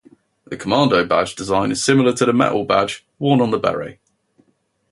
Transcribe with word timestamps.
The 0.47 0.57
commando 0.57 1.05
badge's 1.05 1.35
design 1.35 1.69
is 1.71 1.85
similar 1.85 2.11
to 2.13 2.25
the 2.25 2.33
metal 2.33 2.65
badge 2.65 3.05
worn 3.19 3.39
on 3.39 3.51
the 3.51 3.59
beret. 3.59 3.99